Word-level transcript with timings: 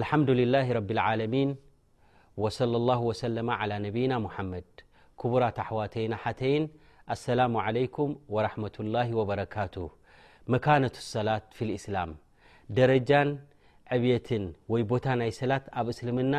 لሓድላه 0.00 0.66
ረብ 0.78 0.88
ዓሚን 1.06 1.50
صى 2.56 2.64
ه 3.00 3.50
عى 3.58 3.70
ነና 3.94 4.12
مመድ 4.24 4.70
ክቡራት 5.20 5.56
ኣحዋተይና 5.64 6.12
ሓተይን 6.22 6.64
ሰላ 7.24 7.40
عለኩ 7.66 7.96
ረة 8.44 8.76
ላه 8.94 9.08
وበረካቱ 9.18 9.74
መካነة 10.52 10.94
ሰላት 11.14 11.44
ፊ 11.56 11.68
እسላም 11.78 12.10
ደረጃን 12.78 13.28
ዕብيትን 13.94 14.44
ወይ 14.72 14.82
ቦታ 14.90 15.06
ናይ 15.20 15.30
ሰላት 15.40 15.64
ኣብ 15.80 15.86
እስልምና 15.92 16.34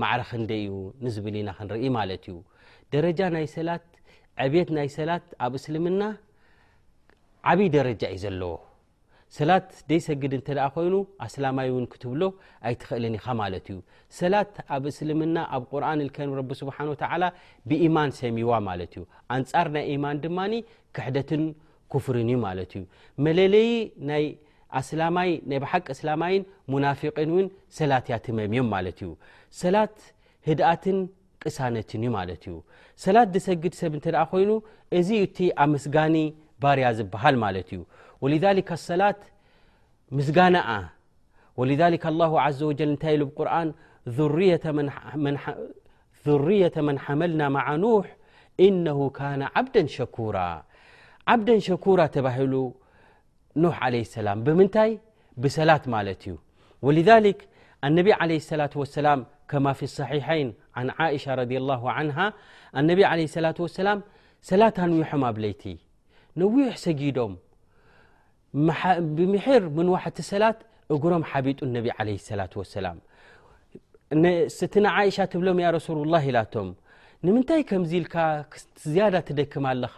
ማዕረክንደ 0.00 0.50
እዩ 0.62 0.70
ንዝብልና 1.04 1.48
ክንርኢ 1.58 1.84
ማለት 1.98 2.24
እዩ 2.30 2.36
ደጃ 2.92 3.18
ብት 4.52 4.68
ናይ 4.78 4.88
ሰላት 4.98 5.26
ኣብ 5.44 5.52
እስልምና 5.60 6.02
ዓብይ 7.50 7.68
ደረጃ 7.76 8.02
እዩ 8.14 8.20
ዘለዎ 8.24 8.52
ሰላት 9.36 9.70
ደይ 9.90 10.00
ሰግድ 10.06 10.32
እንተ 10.36 10.48
ኮይኑ 10.74 10.94
ኣስላማይ 11.24 11.68
እውን 11.70 11.84
ክትብሎ 11.92 12.22
ኣይትክእልን 12.68 13.14
ኢኻ 13.18 13.26
ማለት 13.40 13.64
እዩ 13.72 13.78
ሰላት 14.18 14.52
ኣብ 14.74 14.84
እስልምና 14.90 15.36
ኣብ 15.56 15.62
ቁርን 15.70 16.00
ከር 16.16 16.28
ረ 16.40 16.42
ስብሓንወ 16.60 16.92
ብኢማን 17.68 18.10
ሰሚዋ 18.20 18.50
ማለት 18.68 18.92
እዩ 18.96 19.02
ኣንፃር 19.36 19.68
ናይ 19.76 19.84
ኢማን 19.94 20.18
ድማ 20.26 20.38
ክሕደትን 20.98 21.42
ክፍርን 21.94 22.28
እዩ 22.34 22.38
ማለት 22.46 22.70
እዩ 22.78 22.84
መለለይ 23.26 23.68
ይላናይ 23.72 25.30
ብሓቂ 25.64 25.86
እስላማይን 25.98 26.44
ሙናፊቅን 26.74 27.32
ውን 27.38 27.48
ሰላት 27.80 28.06
ያትመምዮም 28.14 28.70
ማለት 28.76 28.98
እዩ 29.04 29.10
ሰላት 29.62 29.96
ህድኣትን 30.50 30.98
ቅሳነትንዩ 31.46 32.08
ማለት 32.18 32.42
ዩ 32.50 32.54
ሰላት 33.06 33.28
ደሰግድ 33.34 33.74
ሰብ 33.82 33.92
እንተ 33.98 34.06
ኮይኑ 34.30 34.50
እዚቲ 35.00 35.38
ኣምስጋኒ 35.66 36.16
ባርያ 36.62 36.86
ዝብሃል 36.98 37.36
ማለት 37.44 37.68
እዩላ 38.26 38.50
مسان 40.12 40.86
ولذلك 41.56 42.06
الله 42.06 42.40
عز 42.40 42.62
وجل 42.62 42.92
نتي 42.92 43.16
لبقرآن 43.16 43.74
ذرية 46.26 46.72
من 46.78 46.96
حملنا 46.98 47.48
مع 47.48 47.76
نوح 47.76 48.16
إنه 48.60 49.10
كان 49.10 49.42
عبدا 49.56 49.86
شكورا 49.86 50.62
عبدا 51.28 51.58
شكورة 51.58 52.06
تباهل 52.06 52.72
نوح 53.56 53.84
عليه 53.84 54.00
السلام 54.00 54.42
بمنتي 54.44 54.98
بسلاة 55.36 55.82
مالت 55.86 56.26
ي 56.26 56.34
ولذلك 56.82 57.48
النبي 57.84 58.12
عليه 58.12 58.36
الصلاة 58.36 58.70
والسلام 58.76 59.26
كما 59.48 59.72
في 59.72 59.82
الصحيحين 59.82 60.54
عن 60.76 60.90
عائشة 60.98 61.34
رضي 61.34 61.56
الله 61.58 61.90
عنها 61.90 62.32
النبي 62.76 63.04
عليه 63.04 63.24
السلاة 63.24 63.54
والسلام 63.58 64.02
سلاة 64.42 64.74
نوحم 64.78 65.24
ابليت 65.24 65.62
نويح 66.36 66.76
سجيم 66.76 67.36
ብምሕር 69.16 69.62
ምንዋሕቲ 69.76 70.18
ሰላት 70.30 70.58
እግሮም 70.94 71.22
ሓቢጡ 71.30 71.58
እነቢ 71.68 71.86
ለ 72.06 72.10
ሰላة 72.28 72.52
ወሰላም 72.60 72.98
ስቲ 74.56 74.74
ንእሻ 74.86 75.16
ትብሎም 75.32 75.58
ያ 75.64 75.68
ረሱሉ 75.76 75.98
ላ 76.12 76.16
ኢላቶም 76.30 76.68
ንምንታይ 77.26 77.62
ከምዚ 77.68 77.92
ኢልካ 78.00 78.14
ዝያዳ 78.92 79.14
ትደክማ 79.28 79.64
ኣለኻ 79.74 79.94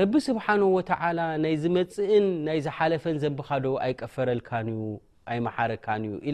ረቢ 0.00 0.12
ስብሓን 0.28 0.60
ወላ 0.76 1.18
ናይ 1.44 1.54
ዝመፅእን 1.62 2.26
ናይዝሓለፈን 2.46 3.16
ዘብካዶ 3.24 3.64
ኣይቀፈረልካዩ 3.86 4.68
ኣይመሓረካእዩ 5.32 6.12
ኢ 6.30 6.32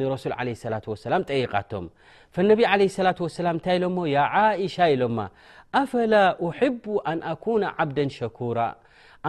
ንረሱል 0.00 0.32
ላ 0.48 0.80
ሰላ 1.04 1.14
ጠይቃቶም 1.30 1.86
ፈነቢ 2.36 2.60
ላ 3.02 3.12
ላ 3.46 3.52
እንታይ 3.56 3.76
ኢሎሞ 3.80 3.98
እሻ 4.66 4.76
ኢሎማ 4.96 5.18
ኣፈላ 5.82 6.14
ሕቡ 6.60 6.84
ኣን 7.10 7.20
ኣኩነ 7.34 7.62
ዓብደ 7.82 7.98
ሸኩራ 8.18 8.58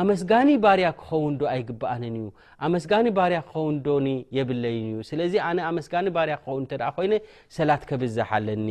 ኣመስጋኒ 0.01 0.49
ባርያ 0.63 0.87
ክኸውን 0.99 1.33
ዶ 1.41 1.43
ኣይግብኣንን 1.53 2.15
እዩ 2.19 2.25
ኣመስጋኒ 2.65 3.05
ባርያ 3.17 3.37
ክኸውን 3.47 3.75
ዶኒ 3.85 4.07
የብለይንዩ 4.37 4.95
ስለዚ 5.09 5.33
ኣነ 5.49 5.57
ኣስጋኒ 5.69 6.05
ባርያ 6.17 6.35
ክኸው 6.43 6.57
ኮይ 6.97 7.07
ሰላት 7.57 7.83
ከብዛሓ 7.89 8.29
ኣለኒ 8.39 8.67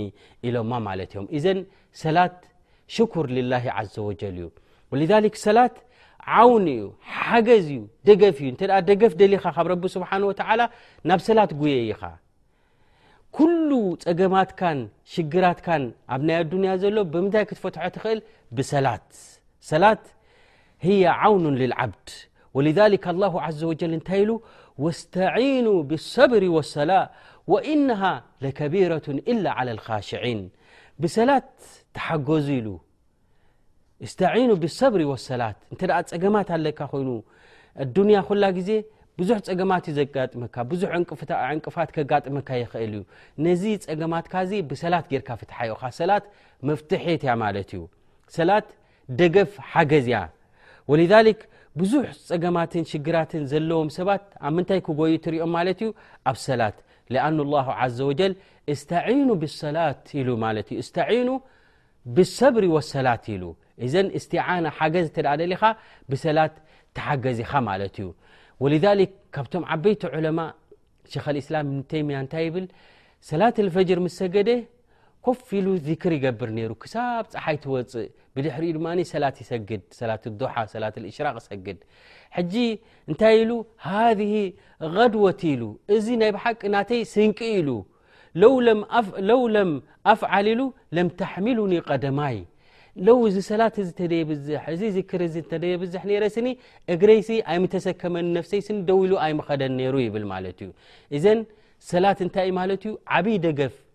ኢሎማ 0.49 0.71
ማለት 0.89 1.11
እዮም 1.15 1.27
እዘን 1.39 1.61
ሰላት 2.03 2.37
ሽክር 2.97 3.27
ልላ 3.37 3.53
ዘ 3.95 3.97
ወጀል 4.09 4.37
እዩ 4.43 4.47
ወክ 5.27 5.35
ሰላት 5.47 5.77
ዓውን 6.39 6.65
እዩ 6.75 6.85
ሓገዝ 7.17 7.67
እዩ 7.75 7.83
ደገፍዩ 8.09 8.47
እተ 8.55 8.63
ደገፍ 8.91 9.13
ደሊኻ 9.23 9.45
ካብ 9.57 9.67
ረቢ 9.73 9.85
ስብሓን 9.97 10.23
ወተላ 10.31 10.61
ናብ 11.09 11.21
ሰላት 11.29 11.53
ጉየ 11.61 11.77
ኢኻ 11.93 12.03
ኩሉ 13.37 13.71
ፀገማትካን 14.05 14.79
ሽግራትካን 15.15 15.83
ኣብ 16.15 16.23
ናይ 16.29 16.37
ኣዱንያ 16.45 16.71
ዘሎ 16.85 16.97
ብምንታይ 17.13 17.45
ክትፈትሖ 17.51 17.85
ትኽእል 17.97 18.21
ብሰላት 18.59 20.03
عون 20.85 21.55
للዓبድ 21.55 22.07
ولذ 22.55 22.79
لله 22.89 23.51
ز 23.51 23.65
و 24.79 24.91
ታይ 25.11 25.67
ስن 25.67 25.67
باصሪ 25.89 26.45
والሰላة 26.57 27.03
وእنه 27.53 28.03
لكيرة 28.43 29.07
ل 29.45 29.47
على 29.59 29.71
الሽيን 29.77 30.41
ብሰላት 31.03 31.51
ተሓገዙ 31.97 32.49
الصብሪ 34.71 35.03
والሰላት 35.13 35.59
እ 35.75 35.75
ፀገማት 36.13 36.49
ኣለካ 36.57 36.81
ይኑ 37.01 37.11
ያ 38.17 38.21
ላ 38.43 38.47
ዜ 38.69 38.71
ዙ 39.29 39.31
ፀገማ 39.49 39.73
ዘጋካ 39.99 40.57
ዙ 40.81 40.83
ዕንቅፋት 41.45 41.91
ካ 42.49 42.53
እል 42.87 42.93
ዩ 42.99 43.03
ነዚ 43.47 43.63
ገማትካ 44.01 44.35
ሰላ 44.83 44.95
ፍ 45.11 45.21
ሰ 45.99 46.01
ፍتحት 46.79 47.23
ያ 47.31 48.59
ደገፍ 49.21 49.53
ገዝያ 49.91 50.19
ولذلك 50.93 51.39
ብዙ 51.81 51.93
ፀገማትን 52.29 52.85
ሽግራትን 52.93 53.43
ዘለዎም 53.51 53.89
ሰባት 53.97 54.23
ብ 54.35 54.47
ምንታይ 54.55 54.81
ክጎዩ 54.87 55.13
ትርኦም 55.25 55.51
ማ 55.55 55.59
ዩ 55.83 55.89
ኣብ 56.31 56.37
ሰላት 56.49 56.77
لن 57.15 57.37
الله 57.47 57.67
عز 57.81 57.99
وج 58.09 58.21
اስين 58.73 59.29
بالሰላት 59.41 59.99
ስኑ 60.95 61.29
بالصብሪ 62.15 62.65
والሰላት 62.77 63.25
ዘ 63.93 63.95
ስعና 64.25 64.65
ሓገዝ 64.77 65.07
ሊኻ 65.53 65.63
ብሰላት 66.11 66.55
ተሓገዝ 66.97 67.39
ኢኻ 67.45 67.53
ዩ 68.05 68.07
ولذ 68.63 68.85
ካብቶም 69.35 69.63
ዓበيቲ 69.73 70.03
عለማء 70.15 70.51
ክ 71.25 71.25
لእسላ 71.37 71.55
ተያ 71.91 72.19
ታይ 72.33 72.47
ብ 72.55 72.57
ሰላة 73.31 73.57
الፈر 73.65 73.99
ሰገ 74.19 74.37
ፍ 75.37 75.61
ር 75.65 75.77
ፀሓይፅእ 76.41 76.99
ሰግቅ 81.49 81.49
ሰግ 81.49 81.69
ታይ 83.23 83.37
ሃ 83.87 83.97
ድወ 85.15 85.27
እዚ 85.97 86.07
ናይ 86.23 86.31
ቂ 86.61 86.71
ናይ 86.77 87.03
ስ 87.13 87.15
ሉ 88.39 88.49
ፍ 90.21 91.33
ሚ 92.21 92.31
ይ 92.35 93.31
ዚ 93.35 93.39
ሰላ 93.51 93.63
እግ 93.87 94.31
ሰመ 94.43 95.09
ይ 103.29 103.31
ይ 103.35 103.39
ደፍ 103.63 103.75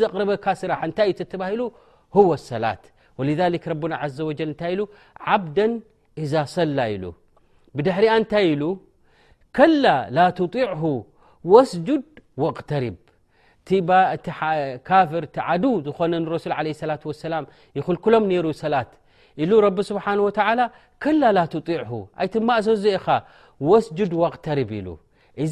ዘርበካ 0.00 0.46
ራዩ 0.70 1.70
هو 2.14 2.34
لصلاة 2.34 2.78
ولذلك 3.18 3.62
ربن 3.72 3.92
عز 3.92 4.20
وجل 4.28 4.86
عبدا 5.28 5.66
اذا 6.22 6.42
صل 6.56 6.78
ل 7.02 7.12
بدحر 7.76 8.04
ل 8.60 8.62
كل 9.56 9.82
لا 10.16 10.26
تطيعه 10.40 10.82
وسجد 11.52 12.04
واغترب 12.42 12.96
كفر 14.88 15.22
عو 15.46 16.04
ن 16.20 16.24
رسل 16.34 16.52
عليه 16.60 16.72
الصلة 16.76 17.02
واسلم 17.10 17.44
يلكلم 17.78 18.24
ر 18.46 18.48
صل 18.62 18.74
رب 19.66 19.78
سبانه 19.88 20.22
ولى 20.26 20.64
ل 21.36 21.38
ل 21.66 21.70
يعه 21.78 21.94
تز 22.66 22.86
واسجد 23.68 24.10
واغترب 24.22 24.70
ل 24.86 24.88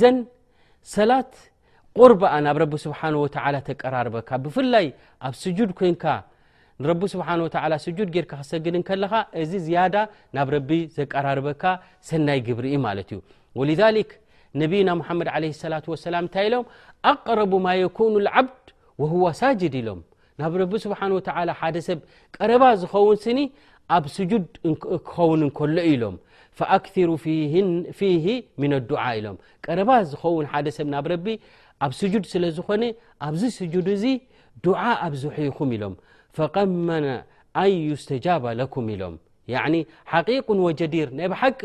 ذ 0.01 0.03
صلاة 0.97 1.33
قرب 1.99 2.21
ብ 2.47 2.53
رب 2.63 2.75
سبانه 2.85 3.19
ولى 3.25 3.61
رارب 3.95 4.17
بفل 4.45 4.75
ብ 5.33 5.35
سجد 5.43 5.71
ن 5.93 6.21
ንረቢ 6.83 7.03
ስብሓ 7.13 7.29
ወ 7.73 7.77
ስጁድ 7.85 8.09
ጌርካ 8.15 8.33
ክሰግድን 8.43 8.83
ከለኻ 8.89 9.13
እዚ 9.41 9.53
ዝያዳ 9.67 9.97
ናብ 10.37 10.49
ረቢ 10.55 10.71
ዘቀራርበካ 10.97 11.63
ሰናይ 12.09 12.41
ግብሪ 12.47 12.67
ማለት 12.87 13.09
እዩ 13.15 13.19
ወذ 13.61 13.81
ነብና 14.61 14.89
ሓመድ 15.07 15.29
ለ 15.43 15.45
ላ 15.73 15.79
ሰላም 16.09 16.25
እንታይ 16.27 16.47
ኢሎም 16.49 16.65
ኣቅረቡ 17.11 17.53
ማ 17.67 17.71
የኩኑ 17.83 18.15
ዓብድ 18.41 18.67
ወ 19.23 19.31
ሳጅድ 19.41 19.75
ኢሎም 19.81 20.01
ናብ 20.41 20.53
ረቢ 20.61 20.73
ስብሓ 20.85 21.01
ሓደ 21.61 21.77
ሰብ 21.89 21.99
ቀረባ 22.37 22.65
ዝኸውን 22.83 23.19
ስኒ 23.25 23.41
ኣብ 23.97 24.05
ስጁድ 24.17 24.47
ክኸውን 25.09 25.43
ከሎ 25.59 25.77
ኢሎም 25.93 26.17
ኣክثሩ 26.77 27.09
ፊሂ 27.99 28.27
ምን 28.63 28.73
ኣድዓ 28.79 29.01
ኢሎም 29.19 29.37
ቀረባ 29.67 29.91
ዝኸውን 30.11 30.47
ሓደ 30.55 30.67
ሰብ 30.79 30.89
ናብ 30.95 31.07
ረ 31.13 31.17
ኣብ 31.85 31.93
ስጁድ 32.01 32.25
ስለ 32.33 32.43
ዝኾነ 32.59 32.83
ኣብዚ 33.29 33.43
ስጁድ 33.59 33.89
እዚ 33.97 34.05
ድዓ 34.67 34.81
ኣብ 35.07 35.15
ዘሒኹም 35.23 35.71
ኢሎም 35.79 35.95
ቀመ 36.55 36.89
ኣን 37.63 37.73
ዩስተጃባ 37.91 38.45
ኩም 38.75 38.87
ኢሎም 38.95 39.15
ሓቂ 40.13 40.29
ወጀዲር 40.67 41.09
ናይ 41.17 41.27
ብሓቂ 41.33 41.61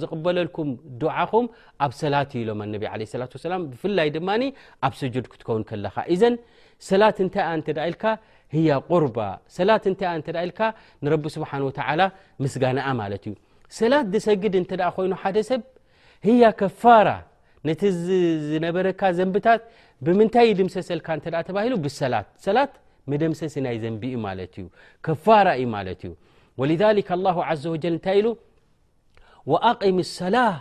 ዝበለልኩም 0.00 0.68
ድኹም 1.02 1.46
ኣብ 1.84 1.92
ሰላት 2.02 2.32
ኢሎም 2.40 2.60
ላ 2.72 3.54
ብፍይ 3.70 4.12
ማ 4.30 4.34
ኣብ 4.88 4.94
ድ 5.14 5.24
ክትከውን 5.32 5.62
ለካዘ 5.84 6.22
ሰላ 6.88 7.02
ታይ 7.18 7.84
ኢ 8.60 8.64
ር 9.02 9.04
ን 11.08 11.28
ስሓ 11.36 11.60
ምስጋና 12.44 12.78
ማ 13.00 13.08
ዩ 13.14 13.34
ሰላት 13.80 14.14
ሰግድ 14.28 14.54
እ 14.62 14.64
ኮይኑ 14.96 15.12
ደ 15.36 15.42
ሰብ 15.50 15.62
ያ 16.42 16.46
ከፋራ 16.60 17.08
ነቲ 17.68 17.80
ዝነበረካ 18.48 19.00
ዘንብታት 19.18 19.60
ብምንታይ 20.06 20.48
ድምሰሰልካ 20.60 21.08
مدمسس 23.10 23.54
زنب 23.58 24.04
كفارة 25.04 25.54
ولذلك 26.58 27.08
الله 27.16 27.36
عز 27.44 27.66
وجل 27.66 27.96
ل 28.06 28.36
وأقم 29.46 29.98
الصلاة 29.98 30.56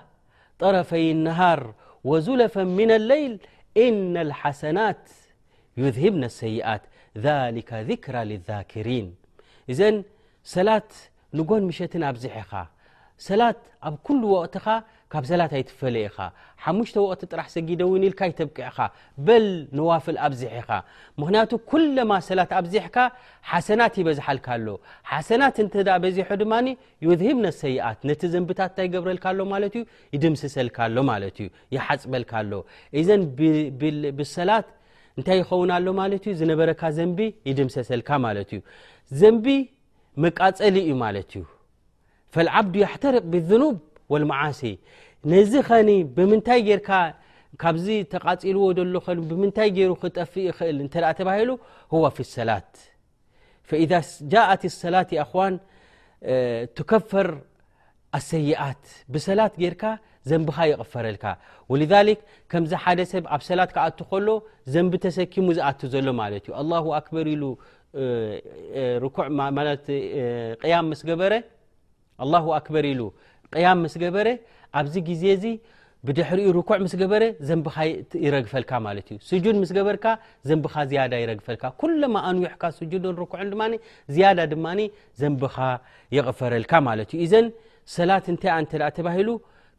طرفي 0.59 1.11
النهار 1.11 1.59
وذلفا 2.03 2.63
من 2.79 2.89
الليل 2.91 3.33
إن 3.85 4.17
الحسنات 4.25 5.03
يذهبنا 5.81 6.25
السيئات 6.31 6.81
ذلك 7.17 7.73
ذكرى 7.73 8.21
للذاكرين 8.25 9.15
إذن 9.73 10.03
سلاة 10.55 10.91
نጎن 11.37 11.61
مشت 11.69 11.93
بزحኻ 12.15 12.51
سلاة 13.27 13.59
ኣب 13.87 13.95
كل 14.07 14.21
وقت 14.35 14.55
ካ 15.11 15.15
ፈ 15.79 15.87
ኢሽቅቲ 16.73 17.63
ጊደን 17.69 18.03
ብቅዕ 18.49 18.77
በልነዋፍል 19.27 20.17
ኣብዚኢኻ 20.27 20.69
ምክንቱ 21.21 21.51
ማ 22.11 22.19
ሰላ 22.27 22.41
ኣዚሕካ 22.59 22.97
ሓሰናት 23.51 23.95
ይበዝሓልሎ 24.01 24.67
ሓሰናት 25.11 25.57
ሖ 26.29 26.39
ም 26.51 26.65
ቲ 27.03 27.17
ዘድሰበ 27.23 28.57
ሰሰዘ 39.11 39.55
መቃፀሊ 40.23 40.75
ዩ 40.89 40.93
ዓ 41.05 42.97
ተቅ 43.03 43.13
ብብ 43.31 43.51
ነዚ 45.31 45.51
ኸ 45.67 45.77
ብምንታይ 46.17 46.69
ርካ 46.79 46.89
ካብዚ 47.61 47.87
ተፂልዎ 48.13 48.63
ሎ 48.93 48.97
ብምታይ 49.31 49.69
ሩ 49.89 49.91
ክጠፊእ 50.03 50.47
እል 50.71 50.79
እ 50.85 51.57
ሂ 52.17 52.17
ሰላት 52.35 52.71
ذ 53.91 53.93
ጃት 54.31 54.61
اሰላት 54.71 55.09
ን 55.53 55.55
ከፈር 56.89 57.29
ሰይት 58.29 58.83
ብሰላት 59.13 59.53
ርካ 59.73 59.83
ዘንካ 60.29 60.57
ይቕፈረልካ 60.71 61.25
ذ 61.79 61.85
ከምዚ 62.51 62.71
ሓደ 62.83 62.99
ሰብ 63.11 63.23
ኣብ 63.35 63.41
ሰላት 63.49 63.69
ክኣ 63.75 63.83
ሎ 64.25 64.29
ዘንቢ 64.73 64.93
ተሰኪሙ 65.05 65.45
ዝኣ 65.57 65.69
ሎ 69.01 69.05
ስገበረ 70.99 71.31
ያም 73.65 73.79
ምስ 73.83 73.93
ገበረ 74.03 74.27
ኣብዚ 74.79 74.93
ግዜ 75.09 75.23
ዚ 75.43 75.45
ብድሕሪኡ 76.07 76.45
ርኩዕ 76.57 76.79
ስ 76.93 76.95
ገበረ 77.01 77.23
ዘን 77.47 77.59
ይረግፈልካ 78.25 78.71
ማ 78.85 78.93
ዩ 78.97 79.39
ድ 79.55 79.57
ስገበርካ 79.69 80.05
ዘንካ 80.49 80.73
ያዳ 80.97 81.13
ይረግፈልካ 81.23 81.63
ኩማ 81.81 82.13
ኣንዊሕካ 82.29 82.63
ድ 83.03 83.05
ኩ 83.31 83.35
ዝያዳ 84.13 84.39
ድማ 84.53 84.65
ዘንብኻ 85.21 85.55
ይቕፈረልካ 86.17 86.73
ማት 86.87 87.11
ዩ 87.17 87.27
ዘ 87.33 87.35
ሰላት 87.95 88.25
እንታይ 88.33 88.65
ተባሂሉ 88.97 89.29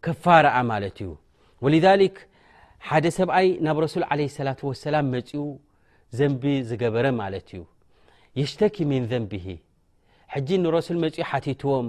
ከፋር 0.05 0.47
ማለት 0.73 0.97
እዩ 1.05 1.11
ወ 1.65 1.67
ሓደ 2.87 3.05
ሰብኣይ 3.17 3.49
ናብ 3.65 3.79
ሱል 3.93 4.05
ላ 4.47 4.53
ሰላ 4.85 4.95
መፅኡ 5.11 5.43
ዘንቢ 6.19 6.43
ዝገበረ 6.69 7.07
ማለት 7.23 7.47
እዩ 7.53 7.61
የሽተኪ 8.41 8.77
ሚን 8.91 9.05
ዘንብሂ 9.13 9.45
ጂ 10.47 10.49
ንሱል 10.63 10.99
መፅኡ 11.05 11.23
ሓትዎም 11.31 11.89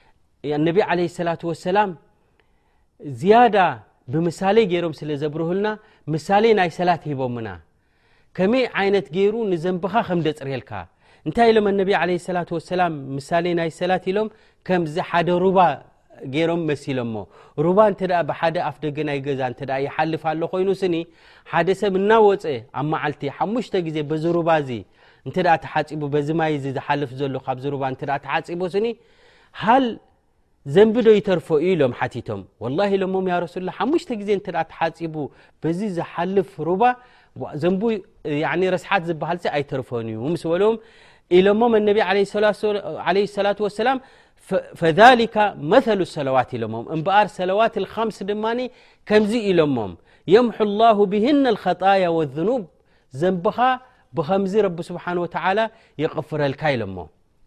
እነቢ 0.59 0.77
ዓለ 0.91 0.99
ሰላት 1.17 1.41
ወሰላም 1.49 1.89
ዝያዳ 3.21 3.57
ብምሳሌ 4.13 4.57
ገይሮም 4.71 4.93
ስለ 4.99 5.09
ዘብርህልና 5.23 5.67
ምሳሌ 6.13 6.45
ናይ 6.59 6.69
ሰላት 6.79 7.03
ሂቦምና 7.09 7.49
ከመይ 8.37 8.63
ዓይነት 8.81 9.07
ገይሩ 9.15 9.35
ንዘንብኻ 9.51 9.93
ከም 10.07 10.19
ደፅርልካ 10.27 10.71
እንታይ 11.27 11.47
ኢሎም 11.51 11.65
ነቢ 11.81 11.89
ላ 12.35 12.41
ሰላም 12.73 12.93
ምሳሌ 13.17 13.45
ናይ 13.59 13.69
ሰላት 13.79 14.05
ኢሎም 14.11 14.27
ከምዚ 14.67 14.95
ሓደ 15.09 15.29
ሩባ 15.45 15.59
ገይሮም 16.33 16.61
መሲሎሞ 16.69 17.13
ሩ 17.65 17.67
እ 17.87 18.07
ብሓደ 18.29 18.55
ኣፍ 18.69 18.75
ደገ 18.85 18.97
ናይ 19.09 19.19
ገዛ 19.27 19.41
እ 19.51 19.79
ይሓልፍ 19.85 20.23
ኣሎ 20.31 20.41
ኮይኑስኒ 20.53 20.95
ሓደ 21.51 21.67
ሰብ 21.81 21.93
እናወፀ 22.01 22.43
ኣብ 22.79 22.87
መዓልቲ 22.93 23.23
ሓሙሽተ 23.37 23.73
ግዜ 23.87 23.97
በዚ 24.11 24.23
ሩባዚ 24.39 24.69
እ 25.29 25.31
ተሓፂቡ 25.65 26.01
ዚ 26.27 26.31
ማይ 26.41 26.53
ዝሓልፍ 26.65 27.11
ዘሎ 27.21 27.35
ካብዚ 27.47 27.65
ተሓፂቡስኒ 28.25 28.85
ዶ 30.73 30.79
ርፈ 31.37 31.47
ዩ 31.67 31.77
ሎ 31.79 31.81
ቶ 32.27 32.37
ሽ 32.87 32.97
ዜ 34.27 34.35
ሓፂ 34.87 35.21
ዚ 35.79 35.87
ዝሓልፍ 35.95 36.49
ሩ 36.67 36.69
ረስሓት 38.75 39.03
ዝሃል 39.09 39.37
ኣይርፈን 39.57 40.07
ዩ 40.13 40.35
ሎሞ 41.47 41.61
ع 41.99 43.09
ላة 43.45 43.57
وسላ 43.65 43.87
فذك 44.79 45.35
መ 45.71 45.73
ሰላዋት 46.15 46.49
ሎ 46.63 46.65
በር 47.07 47.27
ሰላዋት 47.39 47.73
لምስ 47.85 48.17
ድማ 48.29 48.45
ከምዚ 49.09 49.33
ኢሎሞም 49.51 49.91
የምح 50.33 50.57
الله 50.67 50.97
ብህن 51.13 51.43
الخጣيا 51.53 52.09
والذኑብ 52.17 52.63
ዘንኻ 53.21 53.57
ብከምዚ 54.15 54.53
ስሓه 54.87 55.15
و 55.23 55.27
ይقፍረልካ 56.01 56.61
ሎሞ 56.81 56.97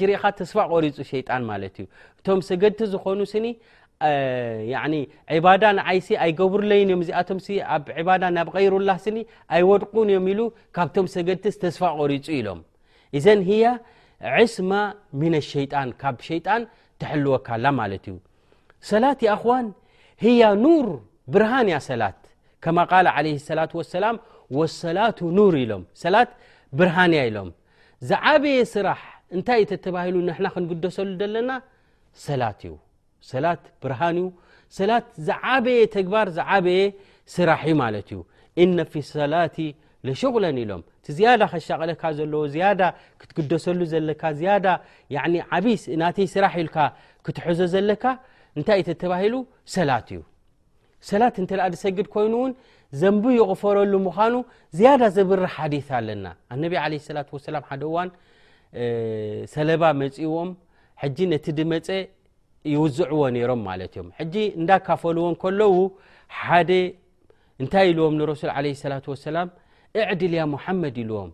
ጅርኢኻ 0.00 0.24
ተስፋ 0.40 0.56
ቆሪፁ 0.72 0.96
ሸይጣን 1.10 1.42
ማለት 1.50 1.74
እዩ 1.82 1.86
እቶም 2.20 2.40
ሰገድቲ 2.48 2.78
ዝኮኑ 2.92 3.18
ስኒ 3.32 3.46
ባዳ 5.44 5.64
ንዓይሲ 5.78 6.08
ኣይገብሩለይን 6.24 6.88
እዮም 6.90 7.02
እዚኣቶም 7.04 7.38
ኣብ 7.74 7.84
ዕባዳ 8.00 8.22
ናብ 8.36 8.48
غይሩላ 8.56 8.88
ሲኒ 9.04 9.16
ኣይወድቁን 9.56 10.08
እዮም 10.12 10.26
ኢሉ 10.32 10.40
ካብቶም 10.76 11.06
ሰገድቲ 11.16 11.44
ተስፋ 11.64 11.82
ቆሪፁ 12.00 12.26
ኢሎም 12.38 12.60
እዘን 13.18 13.40
ያ 13.62 13.66
ዕስማ 14.42 14.72
ሚን 15.20 15.34
ሸይጣን 15.52 15.88
ካብ 16.02 16.16
ሸይጣን 16.28 16.62
ትሐልወካላ 17.00 17.64
ማለት 17.80 18.04
እዩ 18.10 18.16
ሰላት 18.90 19.20
እዋን 19.36 19.66
ሂያ 20.24 20.42
ኑር 20.64 20.86
ብርሃንያ 21.34 21.76
ሰላት 21.90 22.18
ከማ 22.64 22.78
ቃል 22.92 23.06
ለ 23.26 23.28
ሰላት 23.50 23.72
ወሰላም 23.78 24.16
ወሰላቱ 24.58 25.18
ኑር 25.38 25.54
ኢሎ 25.64 25.72
ሰላት 26.04 26.30
ብርሃንያ 26.78 27.18
ኢሎም 27.28 27.48
ዝዓበየ 28.08 28.58
ስራሕ 28.74 29.00
እንታይ 29.34 29.62
እ 29.66 29.76
ተባሂሉ 29.86 30.16
ና 30.28 30.32
ክንግደሰሉ 30.54 31.08
ዘለና 31.22 31.50
ሰላ 32.26 32.42
እዩ 32.58 32.72
ሰላ 33.30 33.46
ብርሃን 33.82 34.16
እዩ 34.20 34.26
ሰላት 34.78 35.06
ዝዓበየ 35.28 35.80
ተግባር 35.96 36.26
ዝዓበየ 36.36 36.80
ስራሕዩ 37.34 37.74
ማለት 37.84 38.06
እዩ 38.12 38.20
እነ 38.62 38.76
ፊ 38.92 38.94
ሰላት 39.16 39.56
ለሽغለን 40.06 40.56
ኢሎም 40.62 40.82
እቲ 41.00 41.06
ዝያዳ 41.18 41.42
ኸሻቀለካ 41.52 42.02
ዘለዎ 42.18 42.42
ያ 42.62 42.68
ክትግደሰሉ 43.20 43.80
ዘካ 43.92 44.22
ናተይ 46.02 46.26
ስራሕ 46.34 46.54
ኢልካ 46.64 46.76
ክትሕዞ 47.26 47.60
ዘለካ 47.74 48.04
እንታይ 48.58 48.78
እተ 48.84 48.90
ተባሂሉ 49.02 49.34
ሰላት 49.76 50.08
እዩ 50.14 50.20
ሰላት 51.10 51.34
እንተ 51.42 51.50
ኣ 51.64 51.66
ዲሰግድ 51.74 52.06
ኮይኑእውን 52.14 52.52
ዘንብ 53.00 53.24
ይቕፈረሉ 53.38 53.92
ምዃኑ 54.06 54.34
ዝያዳ 54.78 55.02
ዘብሪ 55.16 55.42
ሓዲ 55.56 55.74
ኣለና 55.98 56.26
ኣነብ 56.54 56.72
ለ 56.92 57.14
ላ 57.16 57.24
ሰላ 57.46 57.58
ደ 57.82 57.92
ዋ 57.96 57.98
ሰለ 59.54 59.68
መፅዎም 60.02 60.48
ጂ 61.16 61.26
ነቲ 61.32 61.46
ድመፀ 61.58 61.88
ይውዝዕዎ 62.74 63.22
ይሮም 63.42 63.60
ማ 63.66 63.74
እዮም 63.86 64.08
ጂ 64.32 64.36
እንዳካፈልዎን 64.60 65.34
ከሎዉ 65.42 65.76
ሓደ 66.42 66.70
እንታይ 67.62 67.86
ኢልዎም 67.92 68.14
ሱል 68.42 68.50
ላ 68.74 69.14
ሰላም 69.28 69.48
እዕድልያ 70.00 70.42
ሓመድ 70.64 70.96
ኢልዎም 71.04 71.30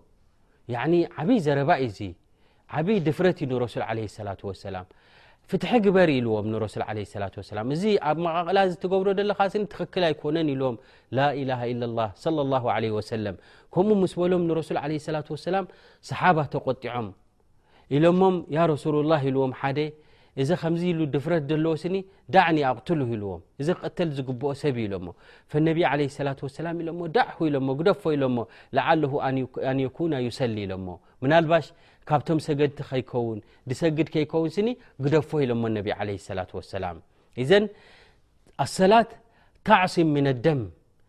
ዓብይ 1.21 1.39
ዘረባ 1.47 1.71
እዙ 1.87 1.97
ዓይ 2.81 2.99
ድፍረት 3.07 3.39
ዩ 3.45 3.65
ሱ 3.75 4.67
ላ 4.77 4.83
ፍትሐ 5.53 5.71
ግበር 5.87 6.09
ኢልዎም 6.19 6.47
እዚ 7.77 7.85
ኣብ 8.11 8.19
መቃቕላ 8.27 8.59
ገብሮ 8.93 9.09
ለካ 9.31 9.41
ትክክል 9.73 10.05
ኣይኮነን 10.11 10.51
ዎም 10.67 10.77
ላ 11.19 12.07
ከምኡ 13.75 14.07
ስ 14.13 14.29
ሎም 14.35 14.45
ሱ 14.67 15.49
ላ 15.57 15.61
صሓ 16.11 16.23
ተቆጢዖም 16.55 17.09
ኢሎሞም 17.97 18.35
رسلالله 18.73 19.23
ዎም 19.43 19.53
እዚ 20.43 20.51
ከዚ 20.61 20.83
ኢ 20.91 21.07
ድፍረት 21.15 21.43
ለዎ 21.65 21.73
ኒ 21.95 21.97
ዳዕ 22.35 22.47
ኣقት 22.69 22.89
ዎም 23.31 23.41
እዚ 23.61 23.69
ተል 23.97 24.11
ዝኦ 24.19 24.43
ሰብ 24.63 24.77
ሎ 24.91 24.93
ነ 25.07 25.09
عه 25.91 26.01
ة 26.33 26.41
وسላ 26.47 26.67
ግደፎ 27.79 28.03
ሎ 29.03 29.13
ዓ 29.27 29.31
ን 29.37 29.81
كና 29.97 30.13
ሰሊ 30.39 30.57
ሎሞ 30.73 30.87
ናባሽ 31.33 31.67
ካብቶም 32.09 32.39
ሰገድቲ 32.47 32.79
ከከውን 32.91 33.39
ሰግድ 33.81 34.09
ይከን 34.23 34.69
ግደፎ 35.05 35.31
ሎ 35.49 35.51
ه 35.87 35.99
ة 36.39 36.51
وسላ 36.59 36.85
ዘ 37.51 37.53
ሰላት 38.79 39.11
ታعሲም 39.67 40.09
ن 40.17 40.27
لደም 40.37 40.61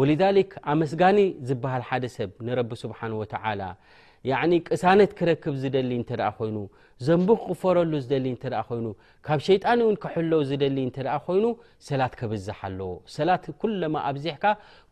ወሊሊ 0.00 0.20
ኣመስጋኒ 0.72 1.16
ዝበሃል 1.48 1.82
ሓደ 1.88 2.04
ሰብ 2.16 2.30
ንረቢ 2.46 2.70
ስብሓን 2.82 3.12
ወተላ 3.22 3.62
ቅሳነት 4.66 5.10
ክረክብ 5.18 5.54
ዝደሊ 5.62 5.90
እንተ 6.00 6.10
ኮይኑ 6.36 6.56
ዘንቢ 7.06 7.28
ክቕፈረሉ 7.40 7.92
ዝደሊ 8.04 8.26
እ 8.34 8.38
ኮይኑ 8.68 8.86
ካብ 9.26 9.40
ሸይጣንውን 9.46 9.96
ክሕለው 10.02 10.40
ዝደሊ 10.50 10.76
እ 10.88 10.92
ኮይኑ 11.26 11.44
ሰላት 11.88 12.12
ከብዛሓ 12.20 12.58
ኣለዎ 12.68 12.90
ሰላት 13.16 13.44
ኩሎማ 13.62 13.94
ኣብዜሕካ 14.10 14.44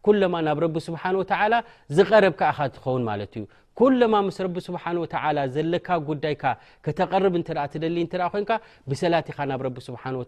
ኩማ 0.06 0.34
ናብ 0.46 0.58
ረቢ 0.64 0.74
ስብሓን 0.88 1.16
ወተላ 1.22 1.52
ዝቀረብካ 1.98 2.40
ኢኻ 2.54 2.58
ትኸውን 2.74 3.04
ማለት 3.10 3.32
እዩ 3.40 3.44
ኩሎማ 3.80 4.14
ምስ 4.28 4.38
ረ 4.44 4.48
ስብሓን 4.68 4.96
ወ 5.02 5.06
ዘለካ 5.56 5.88
ጉዳይካ 6.08 6.44
ከተቐርብ 6.86 7.36
እተ 7.42 7.50
ትደሊ 7.74 7.96
እ 8.06 8.28
ኮንካ 8.34 8.50
ብሰላት 8.92 9.28
ኢኻ 9.34 9.38
ናብ 9.52 9.62
ረ 9.68 9.70
ስብሓ 9.88 10.02
ወ 10.20 10.24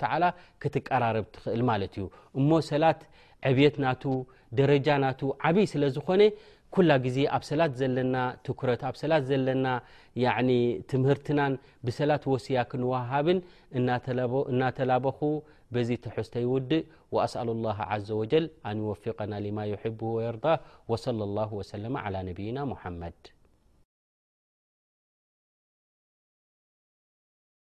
ክትቀራርብ 0.64 1.26
ትኽእል 1.36 1.64
ማለት 1.72 1.94
እዩእሞሰት 2.02 3.00
عብيት 3.48 3.74
ና 3.82 3.86
دረጃ 4.58 4.86
ና 5.04 5.06
ዓبይ 5.48 5.64
ስለዝኾن 5.74 6.22
كላ 6.74 6.90
ዜ 7.14 7.18
ኣብ 7.36 7.42
ሰላት 7.48 7.72
ዘና 7.80 8.14
ኩረት 8.58 8.82
ኣ 8.88 8.90
ሰلት 9.02 9.24
ዘና 9.30 9.66
ምህርትና 11.02 11.40
بሰላት 11.86 12.24
ወسያ 12.34 12.58
ክنوሃب 12.70 13.26
እናተلበخ 14.58 15.18
ዚ 15.88 15.90
تحተይوድእ 16.06 16.84
وأسأل 17.14 17.48
الله 17.56 17.78
عز 17.92 18.08
وجل 18.20 18.44
ن 18.74 18.76
يوفقና 18.84 19.32
لم 19.46 19.58
يحب 19.72 20.00
ويرض 20.16 20.44
وصلى 20.90 21.22
الله 21.28 21.48
وسل 21.60 21.84
على 22.04 22.18
نيና 22.28 22.58
محمድ 22.72 23.18